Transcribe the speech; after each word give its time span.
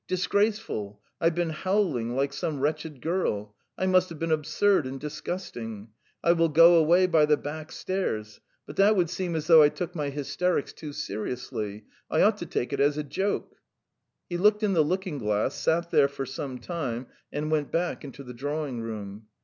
"Disgraceful! 0.07 0.99
I've 1.19 1.35
been 1.35 1.51
howling 1.51 2.15
like 2.15 2.33
some 2.33 2.59
wretched 2.59 3.03
girl! 3.03 3.55
I 3.77 3.85
must 3.85 4.09
have 4.09 4.17
been 4.17 4.31
absurd 4.31 4.87
and 4.87 4.99
disgusting. 4.99 5.89
I 6.23 6.31
will 6.31 6.49
go 6.49 6.73
away 6.77 7.05
by 7.05 7.27
the 7.27 7.37
back 7.37 7.71
stairs.... 7.71 8.41
But 8.65 8.77
that 8.77 8.95
would 8.95 9.11
seem 9.11 9.35
as 9.35 9.45
though 9.45 9.61
I 9.61 9.69
took 9.69 9.93
my 9.93 10.09
hysterics 10.09 10.73
too 10.73 10.91
seriously. 10.91 11.83
I 12.09 12.23
ought 12.23 12.37
to 12.37 12.47
take 12.47 12.73
it 12.73 12.79
as 12.79 12.97
a 12.97 13.03
joke...." 13.03 13.55
He 14.31 14.37
looked 14.37 14.63
in 14.63 14.73
the 14.73 14.81
looking 14.81 15.19
glass, 15.19 15.53
sat 15.53 15.91
there 15.91 16.07
for 16.07 16.25
some 16.25 16.57
time, 16.57 17.05
and 17.31 17.51
went 17.51 17.71
back 17.71 18.03
into 18.03 18.23
the 18.23 18.33
drawing 18.33 18.81
room. 18.81 19.27